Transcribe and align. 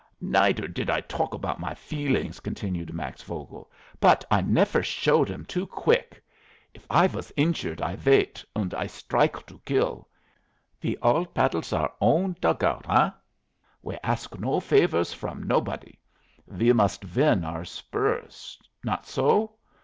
"Neider 0.19 0.67
did 0.67 0.89
I 0.89 1.01
talk 1.01 1.35
about 1.35 1.59
my 1.59 1.75
feelings," 1.75 2.39
continued 2.39 2.91
Max 2.91 3.21
Vogel, 3.21 3.69
"but 3.99 4.25
I 4.31 4.41
nefer 4.41 4.81
show 4.81 5.23
them 5.23 5.45
too 5.45 5.67
quick. 5.67 6.23
If 6.73 6.87
I 6.89 7.05
was 7.05 7.31
injured 7.37 7.83
I 7.83 7.95
wait, 8.03 8.43
and 8.55 8.73
I 8.73 8.87
strike 8.87 9.45
to 9.45 9.61
kill. 9.63 10.07
We 10.81 10.97
all 11.03 11.27
paddles 11.27 11.71
our 11.71 11.93
own 12.01 12.35
dugout, 12.41 12.87
eh? 12.89 13.11
We 13.83 13.95
ask 14.01 14.39
no 14.39 14.59
favors 14.59 15.13
from 15.13 15.43
nobody; 15.43 15.99
we 16.47 16.73
must 16.73 17.15
win 17.15 17.45
our 17.45 17.63
spurs! 17.63 18.57
Not 18.83 19.05
so? 19.05 19.53